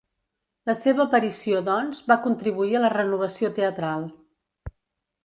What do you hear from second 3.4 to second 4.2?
teatral.